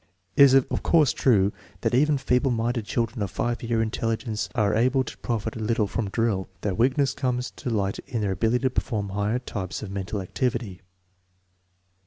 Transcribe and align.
It 0.35 0.41
is 0.41 0.55
of 0.55 0.81
course 0.81 1.13
true 1.13 1.53
that 1.81 1.93
e,von 1.93 2.17
feeble 2.17 2.49
minded 2.49 2.85
children 2.85 3.21
of 3.21 3.29
S 3.29 3.37
ycar 3.37 3.87
intelli 3.87 4.17
gence 4.17 4.49
are 4.55 4.73
able 4.73 5.03
to 5.03 5.17
profit 5.19 5.55
a 5.55 5.59
little 5.59 5.85
from 5.85 6.09
drill. 6.09 6.49
Their 6.61 6.73
weakness 6.73 7.13
comes 7.13 7.51
to 7.57 7.69
liirht 7.69 7.99
in 8.07 8.21
their 8.21 8.31
inability 8.31 8.63
to 8.63 8.71
perform 8.71 9.09
higher 9.09 9.37
types 9.37 9.83
of 9.83 9.91
mental 9.91 10.19
activity. 10.19 10.81